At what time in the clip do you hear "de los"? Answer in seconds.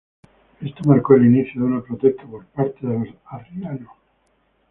2.87-3.15